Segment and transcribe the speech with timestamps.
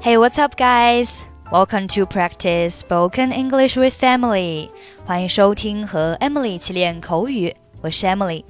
[0.00, 1.22] Hey, what's up, guys?
[1.50, 4.68] Welcome to practice spoken English with Emily.
[5.04, 8.44] 欢迎收听和 Emily 一起练口语，我是 Emily。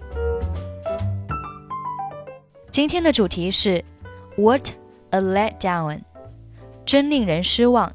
[2.71, 3.85] 今天的主题是
[4.37, 4.71] What
[5.11, 6.01] a letdown，
[6.85, 7.93] 真令人失望。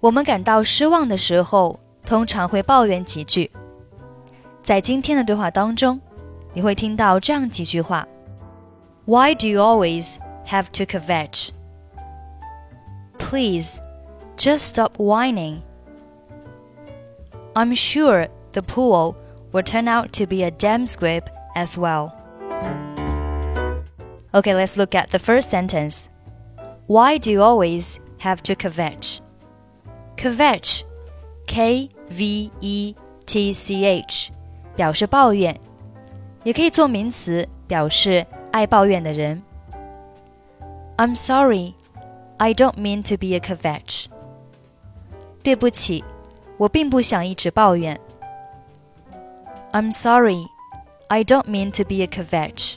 [0.00, 3.50] 我们感到失望的时候，通常会抱怨几句。
[4.62, 6.00] 在今天的对话当中，
[6.54, 8.06] 你会听到这样几句话：
[9.04, 10.16] Why do you always
[10.46, 11.50] have to kvetch?
[13.31, 13.79] Please,
[14.35, 15.63] just stop whining.
[17.55, 19.15] I'm sure the pool
[19.53, 22.11] will turn out to be a damp squib as well.
[24.33, 26.09] Okay, let's look at the first sentence.
[26.87, 29.21] Why do you always have to kvetch?
[30.17, 30.83] Kvetch,
[31.47, 34.33] K V E T C H，
[34.75, 35.57] 表示抱怨，
[36.43, 39.41] 也可以做名词，表示爱抱怨的人。
[40.97, 41.75] I'm sorry,
[42.40, 44.06] I don't mean to be a kvetch.
[45.42, 46.04] 对不起，
[46.58, 47.98] 我并不想一直抱怨。
[49.72, 50.46] I'm sorry,
[51.08, 52.76] I don't mean to be a kvetch.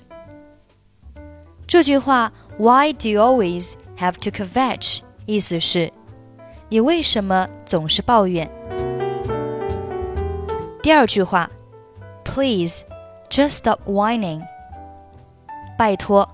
[1.67, 5.01] 这句话 Why do you always have to kvetch？
[5.25, 5.91] 意思是，
[6.69, 8.49] 你为什么总是抱怨？
[10.81, 11.49] 第二句话，
[12.23, 12.83] Please
[13.29, 14.41] just stop whining。
[15.77, 16.29] 拜托，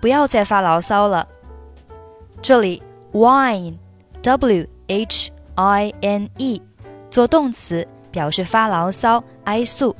[0.00, 1.28] 不要再发牢骚了。
[2.43, 6.61] 这里 whine，w h i n e，
[7.09, 9.95] 做动词表示发牢骚、哀诉。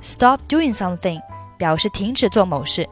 [0.00, 1.20] Stop doing something
[1.58, 2.88] 表示停止做某事。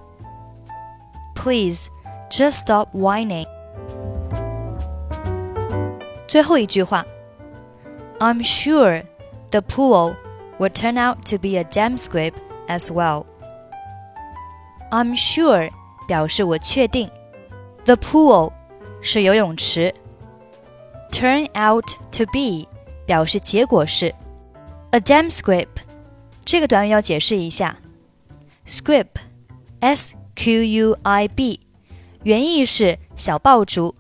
[1.35, 1.89] Please
[2.29, 3.47] just stop whining。
[6.29, 7.07] 最后一句话
[8.19, 9.05] ，I'm sure
[9.51, 10.15] the pool
[10.59, 12.35] will turn out to be a damp squib
[12.69, 13.25] as well。
[14.91, 15.71] I'm sure
[16.07, 17.11] 表示我确定。
[17.85, 18.53] The pool
[19.01, 19.93] 是游泳池
[21.11, 22.69] ，turn out to be
[23.07, 24.15] 表示结果是。
[24.91, 25.69] A damn squib
[26.45, 27.79] 这个短语要解释一下
[28.67, 31.61] ，squib，s q u i b，
[32.25, 33.95] 原意是小爆竹，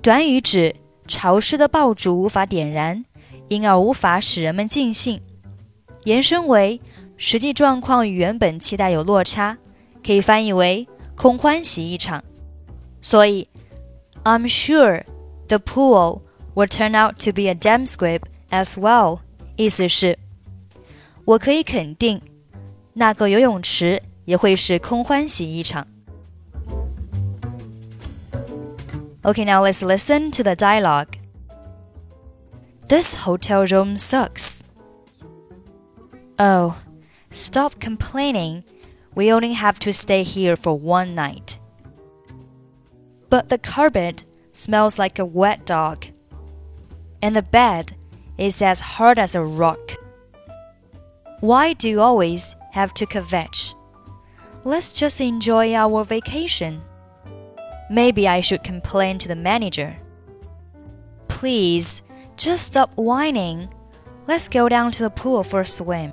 [0.00, 0.76] 短语指
[1.06, 3.04] 潮湿的爆竹无法点燃，
[3.48, 5.20] 因而无法使人们尽兴。
[6.04, 6.80] 延伸为
[7.16, 9.58] 实际状况与原本期待有落差，
[10.04, 10.86] 可以翻译为
[11.16, 12.22] 空欢喜一场。
[13.08, 13.48] 所以
[14.24, 15.02] ，I'm sure
[15.46, 16.20] the pool
[16.54, 18.20] will turn out to be a damp squib
[18.50, 19.20] as well。
[19.56, 20.18] 意思是，
[21.24, 22.20] 我可以肯定，
[22.92, 25.86] 那个游泳池也会是空欢喜一场。
[29.22, 31.14] Okay, now let's listen to the dialogue.
[32.88, 34.60] This hotel room sucks.
[36.36, 36.74] Oh,
[37.30, 38.64] stop complaining.
[39.14, 41.57] We only have to stay here for one night.
[43.30, 46.06] But the carpet smells like a wet dog.
[47.20, 47.94] And the bed
[48.38, 49.92] is as hard as a rock.
[51.40, 53.74] Why do you always have to kvetch?
[54.64, 56.80] Let's just enjoy our vacation.
[57.90, 59.96] Maybe I should complain to the manager.
[61.28, 62.02] Please,
[62.36, 63.68] just stop whining.
[64.26, 66.12] Let's go down to the pool for a swim.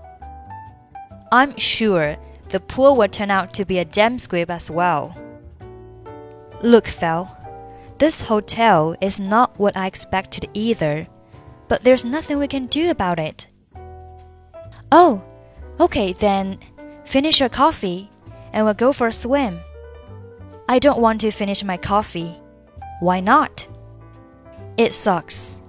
[1.32, 2.16] I'm sure
[2.50, 5.16] the pool will turn out to be a damp squib as well.
[6.62, 7.30] Look, Phil,
[7.98, 11.08] this hotel is not what I expected either,
[11.68, 13.48] but there's nothing we can do about it.
[14.92, 15.24] Oh,
[15.80, 16.60] okay then,
[17.04, 18.10] finish your coffee
[18.54, 19.60] and we'll go for a swim.
[20.68, 22.36] I don't want to finish my coffee.
[23.00, 23.68] Why not?
[24.78, 25.62] It sucks.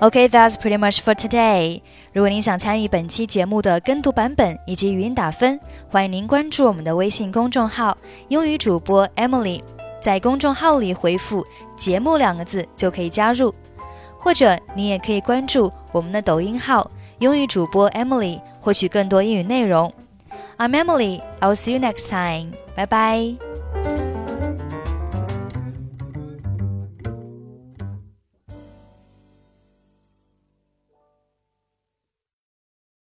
[0.00, 1.82] Okay, that's pretty much for today.
[2.12, 5.58] 如果您想参与本期节目的跟读版本以及语音打分，
[5.90, 7.98] 欢迎您关注我们的微信公众号
[8.28, 9.60] “英语主播 Emily”。
[10.00, 11.44] 在公众号里回复
[11.74, 13.52] “节目”两个字就可以加入，
[14.16, 16.88] 或者你也可以关注我们的抖音号
[17.18, 19.92] “英语主播 Emily”，获取更多英语内容。
[20.58, 21.20] I'm Emily.
[21.40, 22.52] I'll see you next time.
[22.76, 23.47] Bye bye.